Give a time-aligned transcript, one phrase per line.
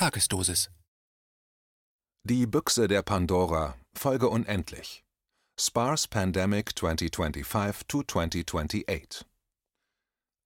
[0.00, 0.70] Tagesdosis.
[2.26, 5.04] Die Büchse der Pandora, Folge unendlich.
[5.60, 9.26] Sparse Pandemic 2025 to 2028.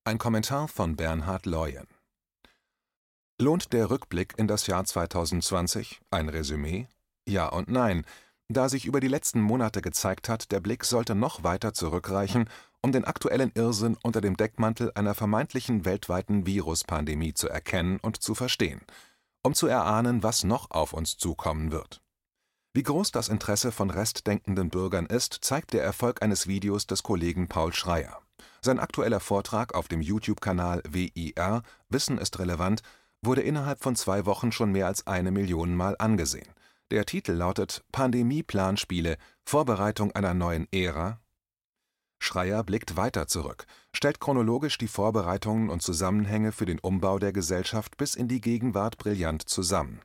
[0.05, 1.87] Ein Kommentar von Bernhard Leuen.
[3.41, 6.89] Lohnt der Rückblick in das Jahr 2020 ein Resümee?
[7.29, 8.05] Ja und nein,
[8.49, 12.51] da sich über die letzten Monate gezeigt hat, der Blick sollte noch weiter zurückreichen,
[12.83, 18.35] um den aktuellen Irrsinn unter dem Deckmantel einer vermeintlichen weltweiten Viruspandemie zu erkennen und zu
[18.35, 18.81] verstehen–
[19.45, 22.03] um zu erahnen, was noch auf uns zukommen wird.
[22.73, 27.47] Wie groß das Interesse von restdenkenden Bürgern ist, zeigt der Erfolg eines Videos des Kollegen
[27.47, 28.19] Paul Schreier.
[28.63, 32.83] Sein aktueller Vortrag auf dem YouTube-Kanal WIR Wissen ist relevant
[33.23, 36.53] wurde innerhalb von zwei Wochen schon mehr als eine Million Mal angesehen.
[36.91, 39.17] Der Titel lautet Pandemie-Planspiele–
[39.47, 41.21] Vorbereitung einer neuen Ära
[42.19, 47.97] Schreier blickt weiter zurück, stellt chronologisch die Vorbereitungen und Zusammenhänge für den Umbau der Gesellschaft
[47.97, 50.01] bis in die Gegenwart brillant zusammen.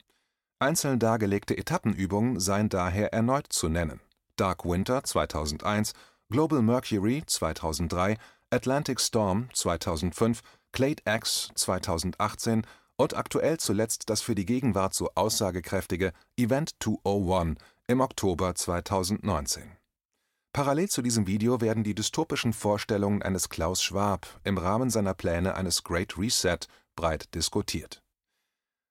[0.60, 4.00] Einzeln dargelegte Etappenübungen seien daher erneut zu nennen:
[4.36, 5.94] Dark Winter 2001,
[6.30, 8.18] Global Mercury 2003,
[8.52, 10.42] Atlantic Storm 2005,
[10.72, 18.02] Clade X 2018 und aktuell zuletzt das für die Gegenwart so aussagekräftige Event 201 im
[18.02, 19.79] Oktober 2019
[20.60, 25.56] Parallel zu diesem Video werden die dystopischen Vorstellungen eines Klaus Schwab im Rahmen seiner Pläne
[25.56, 26.58] eines Great Reset
[26.98, 28.04] breit diskutiert.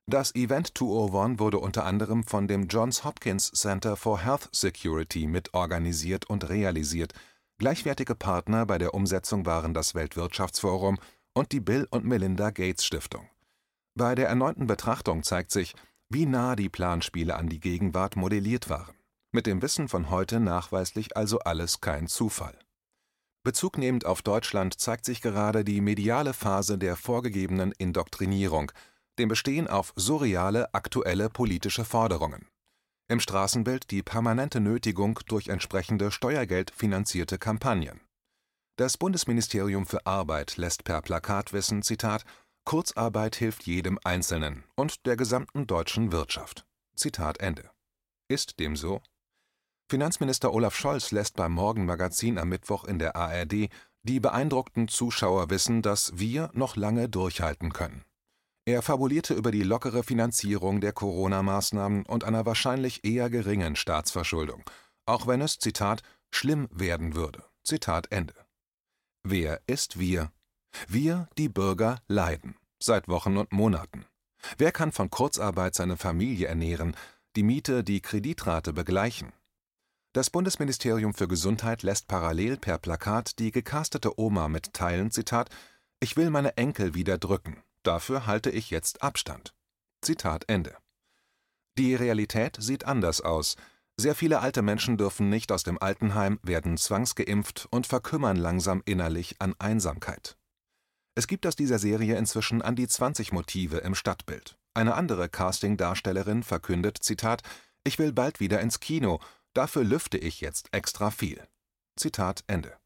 [0.06, 6.24] Das Event 201 wurde unter anderem von dem Johns Hopkins Center for Health Security mitorganisiert
[6.30, 7.12] und realisiert,
[7.58, 10.98] gleichwertige Partner bei der Umsetzung waren das Weltwirtschaftsforum
[11.34, 13.28] und die Bill und Melinda Gates Stiftung.
[13.94, 15.74] Bei der erneuten Betrachtung zeigt sich,
[16.08, 18.97] wie nah die Planspiele an die Gegenwart modelliert waren
[19.32, 22.58] mit dem Wissen von heute nachweislich also alles kein Zufall.
[23.44, 28.72] Bezugnehmend auf Deutschland zeigt sich gerade die mediale Phase der vorgegebenen Indoktrinierung,
[29.18, 32.48] dem Bestehen auf surreale aktuelle politische Forderungen.
[33.10, 38.00] Im Straßenbild die permanente Nötigung durch entsprechende steuergeldfinanzierte Kampagnen.
[38.76, 42.24] Das Bundesministerium für Arbeit lässt per Plakat wissen, Zitat,
[42.64, 46.66] Kurzarbeit hilft jedem Einzelnen und der gesamten deutschen Wirtschaft.
[46.94, 47.70] Zitat Ende.
[48.28, 49.00] Ist dem so?
[49.90, 53.70] Finanzminister Olaf Scholz lässt beim Morgenmagazin am Mittwoch in der ARD
[54.02, 58.04] die beeindruckten Zuschauer wissen, dass wir noch lange durchhalten können.
[58.66, 64.62] Er fabulierte über die lockere Finanzierung der Corona-Maßnahmen und einer wahrscheinlich eher geringen Staatsverschuldung,
[65.06, 67.42] auch wenn es, Zitat, schlimm werden würde.
[67.64, 68.34] Zitat Ende.
[69.22, 70.32] Wer ist wir?
[70.86, 72.56] Wir, die Bürger, leiden.
[72.78, 74.04] Seit Wochen und Monaten.
[74.58, 76.94] Wer kann von Kurzarbeit seine Familie ernähren,
[77.36, 79.32] die Miete, die Kreditrate begleichen?
[80.14, 85.50] Das Bundesministerium für Gesundheit lässt parallel per Plakat die gecastete Oma mitteilen, Zitat,
[86.00, 89.54] ich will meine Enkel wieder drücken, dafür halte ich jetzt Abstand.
[90.00, 90.76] Zitat Ende.
[91.76, 93.56] Die Realität sieht anders aus.
[93.98, 99.36] Sehr viele alte Menschen dürfen nicht aus dem Altenheim, werden zwangsgeimpft und verkümmern langsam innerlich
[99.40, 100.38] an Einsamkeit.
[101.16, 104.56] Es gibt aus dieser Serie inzwischen an die 20 Motive im Stadtbild.
[104.72, 107.42] Eine andere Casting-Darstellerin verkündet, Zitat,
[107.84, 109.18] ich will bald wieder ins Kino
[109.54, 111.46] Dafür lüfte ich jetzt extra viel.
[111.96, 112.76] Zitat Ende.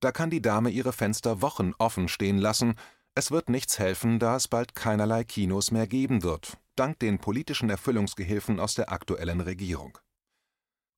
[0.00, 2.74] Da kann die Dame ihre Fenster Wochen offen stehen lassen,
[3.14, 7.68] es wird nichts helfen, da es bald keinerlei Kinos mehr geben wird, dank den politischen
[7.68, 9.98] Erfüllungsgehilfen aus der aktuellen Regierung.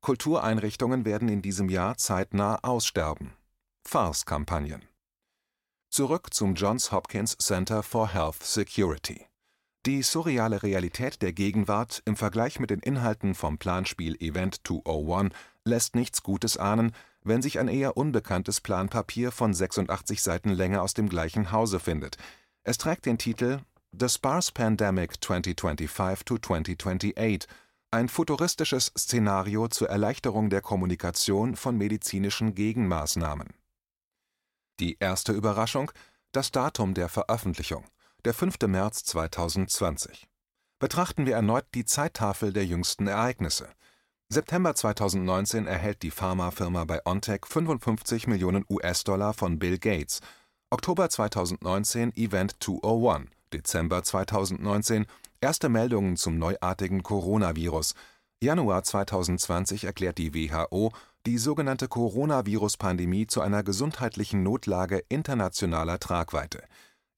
[0.02, 3.32] Kultureinrichtungen werden in diesem Jahr zeitnah aussterben.
[3.88, 4.82] Farce-Kampagnen.
[5.90, 9.26] Zurück zum Johns Hopkins Center for Health Security.
[9.84, 15.34] Die surreale Realität der Gegenwart im Vergleich mit den Inhalten vom Planspiel Event 201
[15.64, 16.92] lässt nichts Gutes ahnen,
[17.24, 22.16] wenn sich ein eher unbekanntes Planpapier von 86 Seiten Länge aus dem gleichen Hause findet.
[22.62, 23.58] Es trägt den Titel
[23.98, 27.48] The Sparse Pandemic 2025 to 2028,
[27.90, 33.48] ein futuristisches Szenario zur Erleichterung der Kommunikation von medizinischen Gegenmaßnahmen.
[34.78, 35.90] Die erste Überraschung:
[36.30, 37.84] das Datum der Veröffentlichung
[38.24, 38.54] der 5.
[38.68, 40.28] März 2020.
[40.78, 43.68] Betrachten wir erneut die Zeittafel der jüngsten Ereignisse.
[44.28, 50.20] September 2019 erhält die Pharmafirma BioNTech 55 Millionen US-Dollar von Bill Gates.
[50.70, 53.28] Oktober 2019 Event 201.
[53.52, 55.06] Dezember 2019
[55.40, 57.94] erste Meldungen zum neuartigen Coronavirus.
[58.40, 60.92] Januar 2020 erklärt die WHO
[61.26, 66.62] die sogenannte Coronavirus-Pandemie zu einer gesundheitlichen Notlage internationaler Tragweite.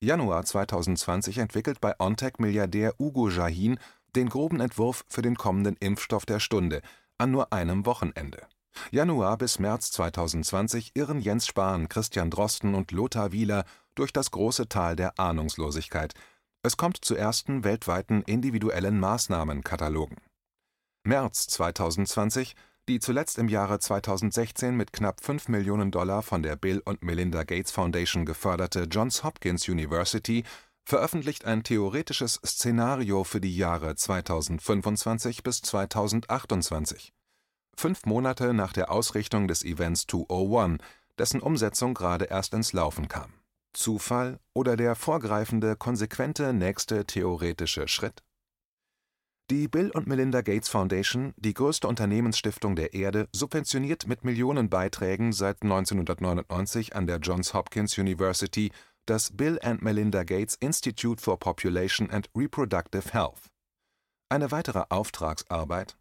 [0.01, 3.79] Januar 2020 entwickelt bei BioNTech-Milliardär Ugo Sahin
[4.15, 6.83] den groben Entwurf für den kommenden Impfstoff der Stunde
[7.19, 8.47] an nur einem Wochenende.
[8.91, 13.65] Januar bis März 2020 irren Jens Spahn, Christian Drosten und Lothar Wieler
[13.95, 16.15] durch das große Tal der Ahnungslosigkeit.
[16.63, 20.17] Es kommt zu ersten weltweiten individuellen Maßnahmenkatalogen.
[21.05, 22.55] März 2020
[22.89, 27.45] die zuletzt im Jahre 2016 mit knapp 5 Millionen Dollar von der Bill und Melinda
[27.45, 30.45] Gates Foundation geförderte Johns Hopkins University
[30.85, 37.15] veröffentlicht ein theoretisches Szenario für die Jahre 2025 bis 2028,
[37.75, 40.83] fünf Monate nach der Ausrichtung des Events 201,
[41.19, 43.33] dessen Umsetzung gerade erst ins Laufen kam.
[43.73, 48.23] Zufall oder der vorgreifende, konsequente nächste theoretische Schritt?
[49.51, 55.61] Die Bill und Melinda Gates Foundation, die größte Unternehmensstiftung der Erde, subventioniert mit Millionenbeiträgen seit
[55.61, 58.73] 1999 an der Johns Hopkins University
[59.05, 63.51] das Bill and Melinda Gates Institute for Population and Reproductive Health.
[64.31, 65.99] Eine weitere Auftragsarbeit?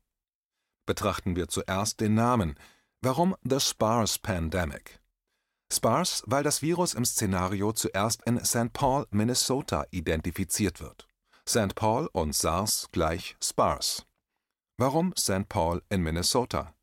[0.85, 2.55] Betrachten wir zuerst den Namen.
[3.01, 5.01] Warum The Sparse Pandemic?
[5.69, 8.71] Sparse, weil das Virus im Szenario zuerst in St.
[8.71, 11.09] Paul, Minnesota identifiziert wird.
[11.47, 11.75] St.
[11.75, 14.03] Paul und SARS gleich Sparse.
[14.77, 15.49] Warum St.
[15.49, 16.73] Paul in Minnesota?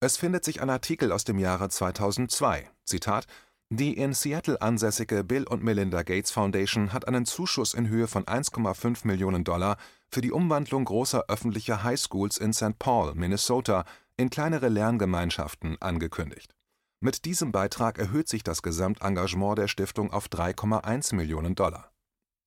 [0.00, 2.70] Es findet sich ein Artikel aus dem Jahre 2002.
[2.84, 3.26] Zitat:
[3.70, 8.24] Die in Seattle ansässige Bill und Melinda Gates Foundation hat einen Zuschuss in Höhe von
[8.26, 9.78] 1,5 Millionen Dollar
[10.10, 12.78] für die Umwandlung großer öffentlicher Highschools in St.
[12.78, 13.86] Paul, Minnesota,
[14.18, 16.54] in kleinere Lerngemeinschaften angekündigt.
[17.00, 21.90] Mit diesem Beitrag erhöht sich das Gesamtengagement der Stiftung auf 3,1 Millionen Dollar.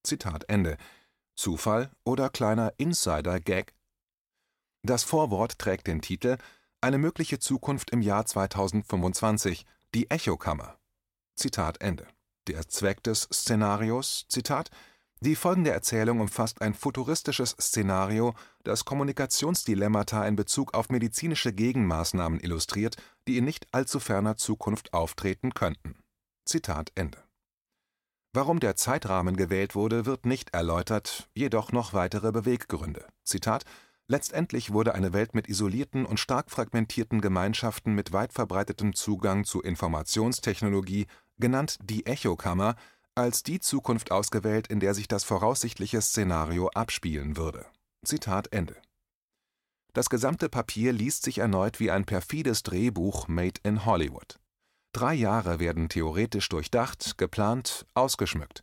[0.04, 0.78] Zitat Ende.
[1.38, 3.74] Zufall oder kleiner Insider-Gag?
[4.84, 6.38] Das Vorwort trägt den Titel
[6.82, 10.78] Eine mögliche Zukunft im Jahr 2025, die Echokammer.
[11.36, 12.08] Zitat Ende.
[12.48, 14.72] Der Zweck des Szenarios, Zitat,
[15.20, 18.34] die folgende Erzählung umfasst ein futuristisches Szenario,
[18.64, 22.98] das Kommunikationsdilemmata in Bezug auf medizinische Gegenmaßnahmen illustriert,
[23.28, 25.96] die in nicht allzu ferner Zukunft auftreten könnten.
[26.46, 27.27] Zitat Ende
[28.38, 33.08] Warum der Zeitrahmen gewählt wurde, wird nicht erläutert, jedoch noch weitere Beweggründe.
[33.24, 33.64] Zitat:
[34.08, 39.64] Letztendlich wurde eine Welt mit isolierten und stark fragmentierten Gemeinschaften mit weit verbreitetem Zugang zu
[39.64, 41.08] Informationstechnologie,
[41.40, 42.76] genannt die Echokammer,
[43.16, 47.66] als die Zukunft ausgewählt, in der sich das voraussichtliche Szenario abspielen würde.
[48.06, 48.76] Zitat Ende.
[49.94, 54.40] Das gesamte Papier liest sich erneut wie ein perfides Drehbuch made in Hollywood.
[54.94, 58.62] Drei Jahre werden theoretisch durchdacht, geplant, ausgeschmückt,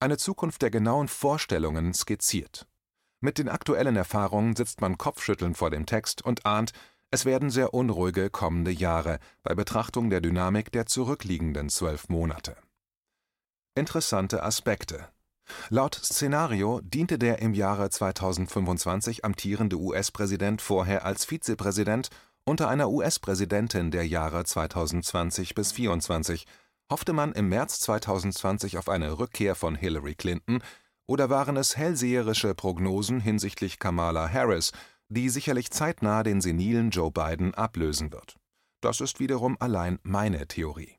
[0.00, 2.66] eine Zukunft der genauen Vorstellungen skizziert.
[3.20, 6.72] Mit den aktuellen Erfahrungen sitzt man kopfschüttelnd vor dem Text und ahnt,
[7.10, 12.56] es werden sehr unruhige kommende Jahre bei Betrachtung der Dynamik der zurückliegenden zwölf Monate.
[13.74, 15.08] Interessante Aspekte
[15.68, 22.10] Laut Szenario diente der im Jahre 2025 amtierende US-Präsident vorher als Vizepräsident
[22.46, 26.46] unter einer US-Präsidentin der Jahre 2020 bis 2024
[26.90, 30.62] hoffte man im März 2020 auf eine Rückkehr von Hillary Clinton
[31.08, 34.72] oder waren es hellseherische Prognosen hinsichtlich Kamala Harris,
[35.08, 38.36] die sicherlich zeitnah den senilen Joe Biden ablösen wird?
[38.80, 40.98] Das ist wiederum allein meine Theorie.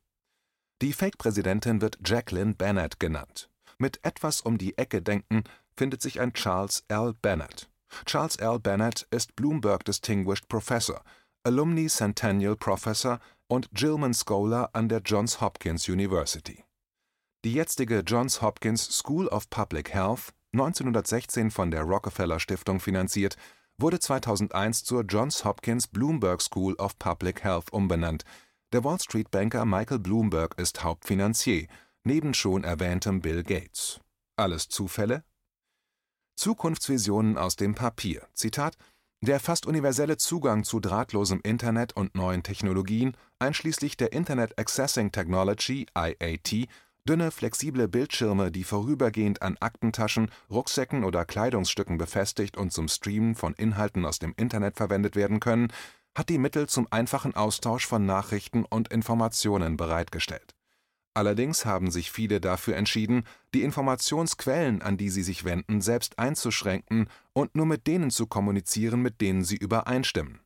[0.82, 3.50] Die Fake-Präsidentin wird Jacqueline Bennett genannt.
[3.78, 5.44] Mit etwas um die Ecke denken
[5.78, 7.14] findet sich ein Charles L.
[7.22, 7.70] Bennett.
[8.06, 8.60] Charles L.
[8.60, 11.02] Bennett ist Bloomberg Distinguished Professor
[11.48, 16.66] Alumni Centennial Professor und Gilman Scholar an der Johns Hopkins University.
[17.46, 23.38] Die jetzige Johns Hopkins School of Public Health, 1916 von der Rockefeller Stiftung finanziert,
[23.78, 28.26] wurde 2001 zur Johns Hopkins Bloomberg School of Public Health umbenannt.
[28.74, 31.68] Der Wall Street Banker Michael Bloomberg ist Hauptfinanzier,
[32.04, 34.02] neben schon erwähntem Bill Gates.
[34.36, 35.24] Alles Zufälle?
[36.36, 38.28] Zukunftsvisionen aus dem Papier.
[38.34, 38.78] Zitat
[39.22, 45.88] der fast universelle Zugang zu drahtlosem Internet und neuen Technologien, einschließlich der Internet Accessing Technology
[45.96, 46.68] (IAT),
[47.08, 53.54] dünne, flexible Bildschirme, die vorübergehend an Aktentaschen, Rucksäcken oder Kleidungsstücken befestigt und zum Streamen von
[53.56, 55.70] Inhalten aus dem Internet verwendet werden können,
[56.16, 60.57] hat die Mittel zum einfachen Austausch von Nachrichten und Informationen bereitgestellt
[61.18, 63.24] Allerdings haben sich viele dafür entschieden,
[63.56, 69.02] die Informationsquellen, an die sie sich wenden, selbst einzuschränken und nur mit denen zu kommunizieren,
[69.02, 70.42] mit denen sie übereinstimmen.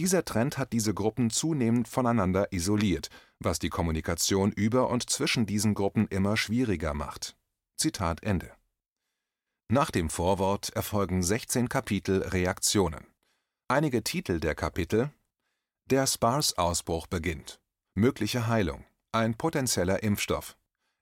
[0.00, 5.74] Dieser Trend hat diese Gruppen zunehmend voneinander isoliert, was die Kommunikation über und zwischen diesen
[5.74, 7.36] Gruppen immer schwieriger macht.
[7.76, 8.50] Zitat Ende.
[9.68, 13.06] Nach dem Vorwort erfolgen 16 Kapitel Reaktionen.
[13.68, 15.12] Einige Titel der Kapitel
[15.88, 17.60] Der Spars-Ausbruch beginnt.
[17.94, 18.84] Mögliche Heilung.
[19.12, 20.56] Ein potenzieller Impfstoff.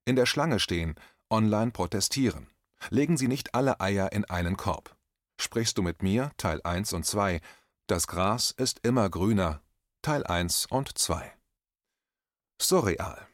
[0.07, 0.95] In der Schlange stehen,
[1.29, 2.49] online protestieren.
[2.89, 4.97] Legen Sie nicht alle Eier in einen Korb.
[5.39, 6.31] Sprichst du mit mir?
[6.39, 7.43] Teil 1 und 2.
[7.87, 9.61] Das Gras ist immer grüner.
[10.01, 11.31] Teil 1 und 2.
[12.63, 13.29] Surreal.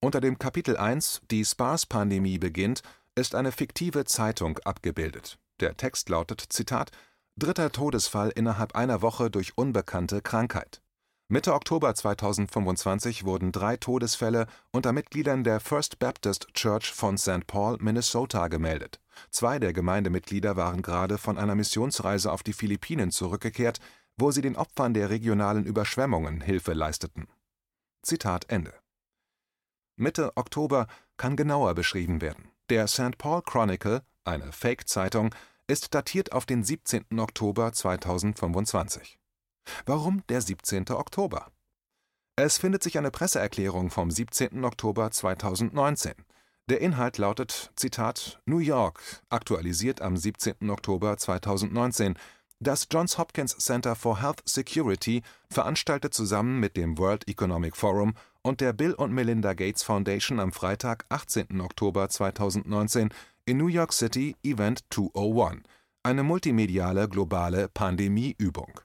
[0.00, 2.82] Unter dem Kapitel 1 Die SPARS-Pandemie beginnt
[3.16, 5.36] ist eine fiktive Zeitung abgebildet.
[5.58, 6.92] Der Text lautet: Zitat
[7.36, 10.80] Dritter Todesfall innerhalb einer Woche durch unbekannte Krankheit.
[11.28, 17.48] Mitte Oktober 2025 wurden drei Todesfälle unter Mitgliedern der First Baptist Church von St.
[17.48, 19.00] Paul, Minnesota gemeldet.
[19.32, 23.80] Zwei der Gemeindemitglieder waren gerade von einer Missionsreise auf die Philippinen zurückgekehrt,
[24.16, 27.26] wo sie den Opfern der regionalen Überschwemmungen Hilfe leisteten.
[28.02, 28.72] Zitat Ende.
[29.96, 32.52] Mitte Oktober kann genauer beschrieben werden.
[32.70, 33.18] Der St.
[33.18, 35.34] Paul Chronicle, eine Fake-Zeitung,
[35.66, 37.18] ist datiert auf den 17.
[37.18, 39.18] Oktober 2025.
[39.84, 40.90] Warum der 17.
[40.90, 41.50] Oktober?
[42.36, 44.64] Es findet sich eine Presseerklärung vom 17.
[44.64, 46.12] Oktober 2019.
[46.68, 50.68] Der Inhalt lautet: Zitat, New York, aktualisiert am 17.
[50.68, 52.18] Oktober 2019.
[52.58, 58.60] Das Johns Hopkins Center for Health Security veranstaltet zusammen mit dem World Economic Forum und
[58.60, 61.60] der Bill und Melinda Gates Foundation am Freitag, 18.
[61.60, 63.10] Oktober 2019
[63.44, 65.62] in New York City Event 201,
[66.02, 68.80] eine multimediale globale Pandemieübung.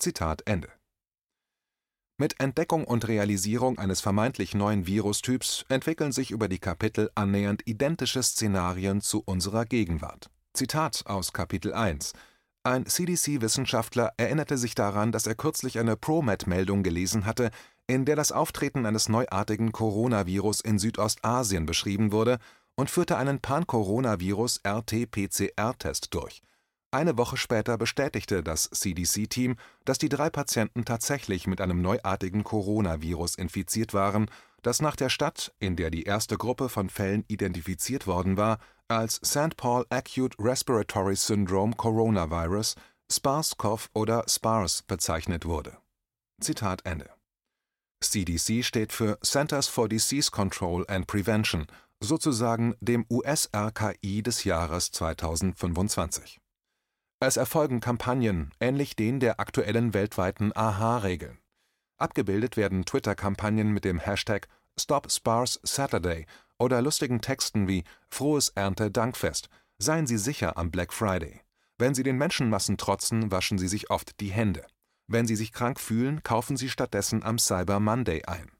[0.00, 0.70] Zitat Ende.
[2.18, 8.22] Mit Entdeckung und Realisierung eines vermeintlich neuen Virustyps entwickeln sich über die Kapitel annähernd identische
[8.22, 10.30] Szenarien zu unserer Gegenwart.
[10.54, 12.12] Zitat aus Kapitel 1
[12.62, 17.50] ein CDC-Wissenschaftler erinnerte sich daran, dass er kürzlich eine ProMed-Meldung gelesen hatte,
[17.86, 22.38] in der das Auftreten eines neuartigen Coronavirus in Südostasien beschrieben wurde
[22.74, 26.42] und führte einen Pan-Coronavirus-RT-PCR-Test durch.
[26.92, 33.36] Eine Woche später bestätigte das CDC-Team, dass die drei Patienten tatsächlich mit einem neuartigen Coronavirus
[33.36, 34.28] infiziert waren,
[34.62, 39.20] das nach der Stadt, in der die erste Gruppe von Fällen identifiziert worden war, als
[39.24, 39.56] St.
[39.56, 42.74] Paul Acute Respiratory Syndrome Coronavirus,
[43.08, 45.78] SPARS-CoV oder SPARS bezeichnet wurde.
[46.40, 47.08] Zitat Ende.
[48.02, 51.66] CDC steht für Centers for Disease Control and Prevention,
[52.00, 56.39] sozusagen dem US-RKI des Jahres 2025.
[57.22, 61.38] Es erfolgen Kampagnen, ähnlich denen der aktuellen weltweiten AHA-Regeln.
[61.98, 64.48] Abgebildet werden Twitter-Kampagnen mit dem Hashtag
[64.78, 66.24] StopSparsSaturday
[66.58, 71.42] oder lustigen Texten wie Frohes Ernte-Dankfest, seien Sie sicher am Black Friday.
[71.76, 74.66] Wenn Sie den Menschenmassen trotzen, waschen Sie sich oft die Hände.
[75.06, 78.50] Wenn Sie sich krank fühlen, kaufen Sie stattdessen am Cyber Monday ein.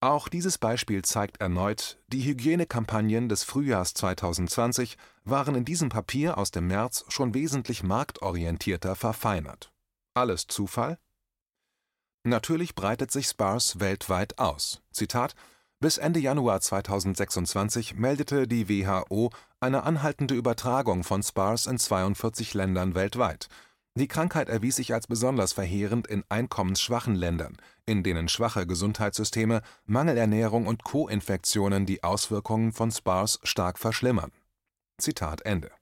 [0.00, 6.52] Auch dieses Beispiel zeigt erneut, die Hygienekampagnen des Frühjahrs 2020 waren in diesem Papier aus
[6.52, 9.72] dem März schon wesentlich marktorientierter verfeinert.
[10.14, 10.98] Alles Zufall?
[12.22, 14.82] Natürlich breitet sich SPARS weltweit aus.
[14.92, 15.34] Zitat
[15.80, 22.96] bis Ende Januar 2026 meldete die WHO eine anhaltende Übertragung von SPARS in 42 Ländern
[22.96, 23.48] weltweit.
[23.98, 30.68] Die Krankheit erwies sich als besonders verheerend in einkommensschwachen Ländern, in denen schwache Gesundheitssysteme, Mangelernährung
[30.68, 34.30] und Co-Infektionen die Auswirkungen von SPARS stark verschlimmern.
[34.98, 35.72] Zitat Ende.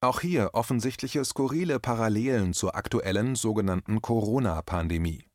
[0.00, 5.26] Auch hier offensichtliche skurrile Parallelen zur aktuellen sogenannten Corona-Pandemie.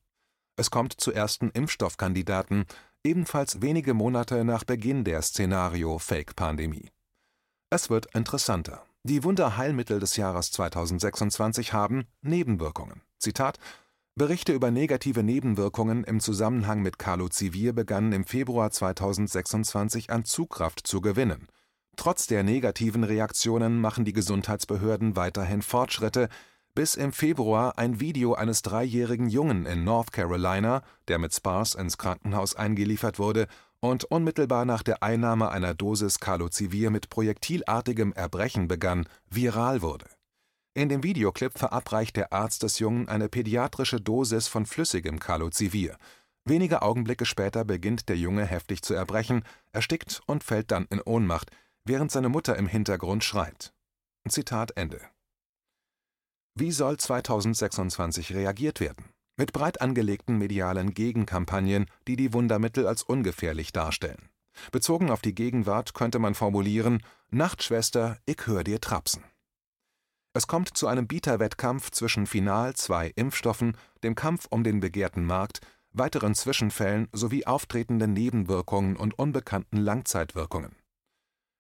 [0.55, 2.65] Es kommt zu ersten Impfstoffkandidaten,
[3.03, 6.89] ebenfalls wenige Monate nach Beginn der Szenario-Fake-Pandemie.
[7.69, 8.88] Es wird interessanter.
[9.03, 13.01] Die Wunderheilmittel des Jahres 2026 haben Nebenwirkungen.
[13.17, 13.57] Zitat
[14.15, 20.99] Berichte über negative Nebenwirkungen im Zusammenhang mit Calozivir begannen im Februar 2026 an Zugkraft zu
[20.99, 21.47] gewinnen.
[21.95, 26.27] Trotz der negativen Reaktionen machen die Gesundheitsbehörden weiterhin Fortschritte,
[26.75, 31.97] bis im Februar ein Video eines dreijährigen Jungen in North Carolina, der mit SPARS ins
[31.97, 33.47] Krankenhaus eingeliefert wurde
[33.81, 40.07] und unmittelbar nach der Einnahme einer Dosis Calozivir mit projektilartigem Erbrechen begann, viral wurde.
[40.73, 45.97] In dem Videoclip verabreicht der Arzt des Jungen eine pädiatrische Dosis von flüssigem Calozivir.
[46.45, 51.51] Wenige Augenblicke später beginnt der Junge heftig zu erbrechen, erstickt und fällt dann in Ohnmacht,
[51.85, 53.73] während seine Mutter im Hintergrund schreit.
[54.27, 55.01] Zitat Ende
[56.59, 59.05] wie soll 2026 reagiert werden?
[59.39, 64.27] Mit breit angelegten medialen Gegenkampagnen, die die Wundermittel als ungefährlich darstellen.
[64.73, 69.23] Bezogen auf die Gegenwart könnte man formulieren: Nachtschwester, ich hör dir trapsen.
[70.33, 75.61] Es kommt zu einem Bieterwettkampf zwischen final zwei Impfstoffen, dem Kampf um den begehrten Markt,
[75.93, 80.75] weiteren Zwischenfällen sowie auftretenden Nebenwirkungen und unbekannten Langzeitwirkungen.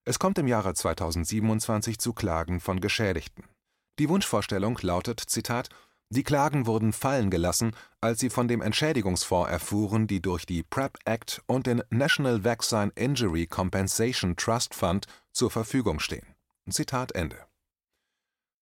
[0.03, 3.45] Es kommt im Jahre 2027 zu Klagen von Geschädigten.
[3.99, 5.69] Die Wunschvorstellung lautet: Zitat,
[6.11, 10.97] Die Klagen wurden fallen gelassen, als sie von dem Entschädigungsfonds erfuhren, die durch die PrEP
[11.05, 16.25] Act und den National Vaccine Injury Compensation Trust Fund zur Verfügung stehen.
[16.67, 17.37] Zitat Ende.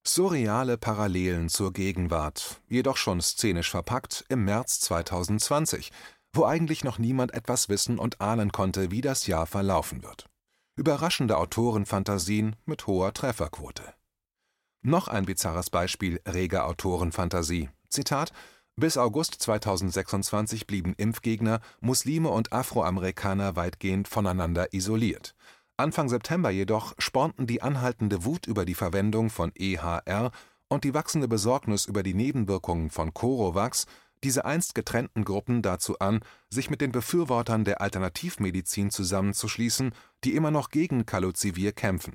[0.06, 5.92] Surreale Parallelen zur Gegenwart, jedoch schon szenisch verpackt im März 2020,
[6.34, 10.30] wo eigentlich noch niemand etwas wissen und ahnen konnte, wie das Jahr verlaufen wird.
[10.76, 13.97] Überraschende Autorenfantasien mit hoher Trefferquote.
[14.82, 17.70] Noch ein bizarres Beispiel reger Autorenfantasie.
[17.90, 18.32] Zitat
[18.80, 25.34] bis August 2026 blieben Impfgegner, Muslime und Afroamerikaner weitgehend voneinander isoliert.
[25.78, 30.30] Anfang September jedoch spornten die anhaltende Wut über die Verwendung von EHR
[30.68, 33.88] und die wachsende Besorgnis über die Nebenwirkungen von Corovax
[34.24, 36.20] diese einst getrennten Gruppen dazu an,
[36.50, 39.92] sich mit den Befürwortern der Alternativmedizin zusammenzuschließen,
[40.24, 42.14] die immer noch gegen Kalozivir kämpfen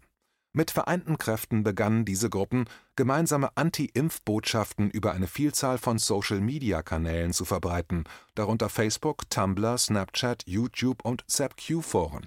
[0.52, 8.04] mit vereinten Kräften begannen diese Gruppen, gemeinsame Anti-Impf-Botschaften über eine Vielzahl von Social-Media-Kanälen zu verbreiten,
[8.34, 12.26] darunter Facebook, Tumblr, Snapchat, YouTube und ZapQ-Foren,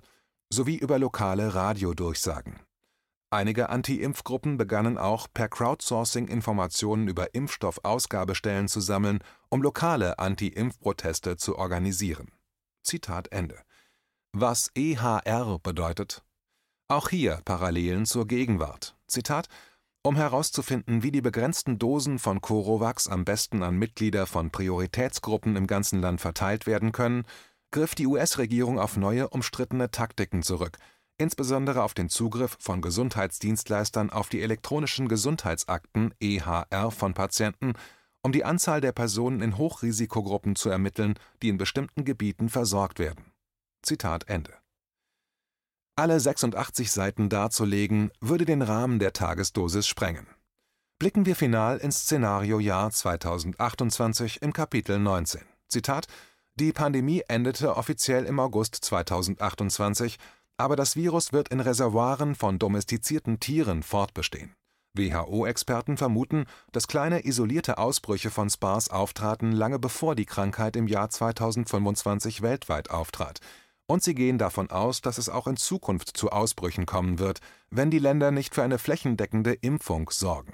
[0.49, 2.59] sowie über lokale Radiodurchsagen.
[3.29, 11.57] Einige Anti-Impf-Gruppen begannen auch per Crowdsourcing Informationen über Impfstoffausgabestellen zu sammeln, um lokale Anti-Impf-Proteste zu
[11.57, 12.31] organisieren.
[12.81, 13.59] Zitat Ende.
[14.31, 16.24] Was EHR bedeutet,
[16.87, 18.95] auch hier Parallelen zur Gegenwart.
[19.07, 19.47] Zitat:
[20.03, 25.67] Um herauszufinden, wie die begrenzten Dosen von Corovax am besten an Mitglieder von Prioritätsgruppen im
[25.67, 27.23] ganzen Land verteilt werden können,
[27.71, 30.77] griff die US-Regierung auf neue umstrittene Taktiken zurück,
[31.17, 37.73] insbesondere auf den Zugriff von Gesundheitsdienstleistern auf die elektronischen Gesundheitsakten (EHR) von Patienten,
[38.21, 43.31] um die Anzahl der Personen in Hochrisikogruppen zu ermitteln, die in bestimmten Gebieten versorgt werden.
[43.81, 44.53] Zitat Ende
[45.95, 50.27] alle 86 Seiten darzulegen, würde den Rahmen der Tagesdosis sprengen.
[50.99, 55.41] Blicken wir final ins Szenario-Jahr 2028 im Kapitel 19.
[55.69, 56.07] Zitat:
[56.55, 60.17] Die Pandemie endete offiziell im August 2028,
[60.57, 64.53] aber das Virus wird in Reservoiren von domestizierten Tieren fortbestehen.
[64.97, 71.09] WHO-Experten vermuten, dass kleine isolierte Ausbrüche von SPARS auftraten, lange bevor die Krankheit im Jahr
[71.09, 73.41] 2025 weltweit auftrat
[73.87, 77.39] und sie gehen davon aus, dass es auch in Zukunft zu Ausbrüchen kommen wird,
[77.69, 80.53] wenn die Länder nicht für eine flächendeckende Impfung sorgen.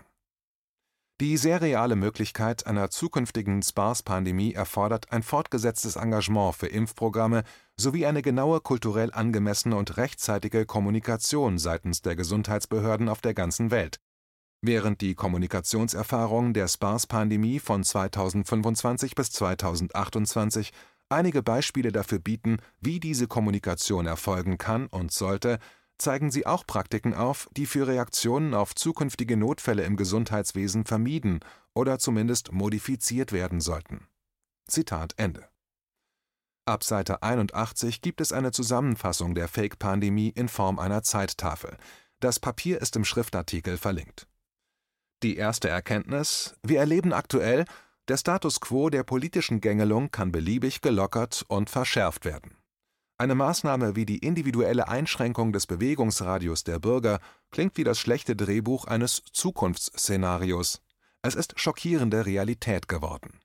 [1.22, 7.44] Die sehr reale Möglichkeit einer zukünftigen SPARS-Pandemie erfordert ein fortgesetztes Engagement für Impfprogramme
[7.78, 14.00] sowie eine genaue kulturell angemessene und rechtzeitige Kommunikation seitens der Gesundheitsbehörden auf der ganzen Welt.
[14.64, 20.72] Während die Kommunikationserfahrung der SPARS-Pandemie von 2025 bis 2028
[21.12, 25.60] einige Beispiele dafür bieten, wie diese Kommunikation erfolgen kann und sollte,
[25.98, 31.42] zeigen sie auch Praktiken auf, die für Reaktionen auf zukünftige Notfälle im Gesundheitswesen vermieden
[31.74, 34.08] oder zumindest modifiziert werden sollten.
[34.68, 35.48] Zitat Ende.
[36.66, 41.78] Ab Seite 81 gibt es eine Zusammenfassung der Fake-Pandemie in Form einer Zeittafel.
[42.20, 44.28] Das Papier ist im Schriftartikel verlinkt.
[45.24, 47.66] Die erste Erkenntnis: Wir erleben aktuell,
[48.12, 52.58] der Status quo der politischen Gängelung kann beliebig gelockert und verschärft werden.
[53.18, 57.22] Eine Maßnahme wie die individuelle Einschränkung des Bewegungsradius der Bürger
[57.52, 60.82] klingt wie das schlechte Drehbuch eines Zukunftsszenarios.
[61.22, 63.40] Es ist schockierende Realität geworden.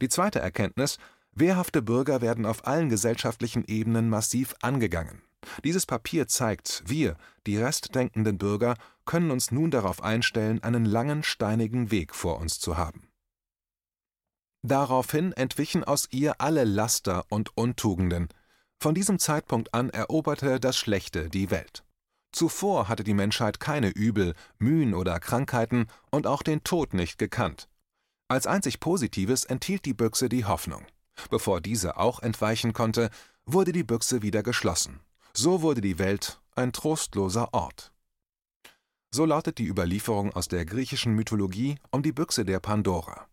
[0.00, 0.96] Die zweite Erkenntnis
[1.32, 5.20] Wehrhafte Bürger werden auf allen gesellschaftlichen Ebenen massiv angegangen.
[5.62, 11.90] Dieses Papier zeigt, wir, die restdenkenden Bürger, können uns nun darauf einstellen, einen langen, steinigen
[11.90, 13.10] Weg vor uns zu haben.
[14.66, 18.26] Daraufhin entwichen aus ihr alle Laster und Untugenden.
[18.80, 21.84] Von diesem Zeitpunkt an eroberte das Schlechte die Welt.
[22.32, 27.68] Zuvor hatte die Menschheit keine Übel, Mühen oder Krankheiten und auch den Tod nicht gekannt.
[28.26, 30.84] Als einzig Positives enthielt die Büchse die Hoffnung.
[31.30, 33.10] Bevor diese auch entweichen konnte,
[33.44, 34.98] wurde die Büchse wieder geschlossen.
[35.32, 37.92] So wurde die Welt ein trostloser Ort.
[39.12, 43.28] So lautet die Überlieferung aus der griechischen Mythologie um die Büchse der Pandora.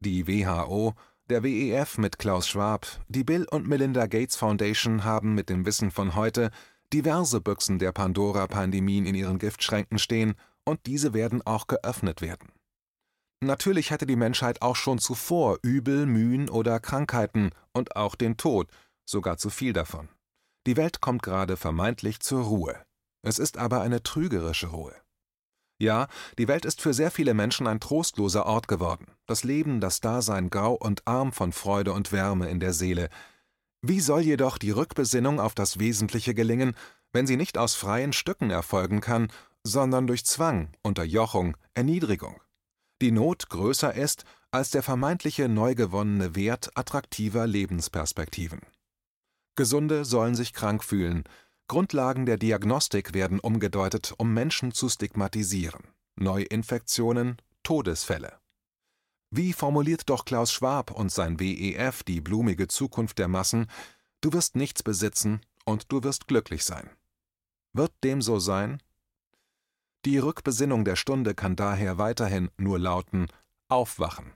[0.00, 0.94] Die WHO,
[1.30, 5.90] der WEF mit Klaus Schwab, die Bill und Melinda Gates Foundation haben mit dem Wissen
[5.90, 6.50] von heute
[6.92, 12.52] diverse Büchsen der Pandora-Pandemien in ihren Giftschränken stehen und diese werden auch geöffnet werden.
[13.40, 18.70] Natürlich hatte die Menschheit auch schon zuvor Übel, Mühen oder Krankheiten und auch den Tod,
[19.04, 20.08] sogar zu viel davon.
[20.66, 22.84] Die Welt kommt gerade vermeintlich zur Ruhe.
[23.22, 24.94] Es ist aber eine trügerische Ruhe.
[25.78, 26.08] Ja,
[26.38, 30.48] die Welt ist für sehr viele Menschen ein trostloser Ort geworden, das Leben, das Dasein
[30.48, 33.10] grau und arm von Freude und Wärme in der Seele.
[33.82, 36.74] Wie soll jedoch die Rückbesinnung auf das Wesentliche gelingen,
[37.12, 39.28] wenn sie nicht aus freien Stücken erfolgen kann,
[39.64, 42.40] sondern durch Zwang, Unterjochung, Erniedrigung?
[43.02, 48.60] Die Not größer ist als der vermeintliche neu gewonnene Wert attraktiver Lebensperspektiven.
[49.54, 51.24] Gesunde sollen sich krank fühlen,
[51.68, 55.82] Grundlagen der Diagnostik werden umgedeutet, um Menschen zu stigmatisieren.
[56.14, 58.38] Neuinfektionen, Todesfälle.
[59.30, 63.66] Wie formuliert doch Klaus Schwab und sein WEF die blumige Zukunft der Massen:
[64.20, 66.88] Du wirst nichts besitzen und du wirst glücklich sein.
[67.72, 68.80] Wird dem so sein?
[70.04, 73.26] Die Rückbesinnung der Stunde kann daher weiterhin nur lauten
[73.68, 74.32] Aufwachen.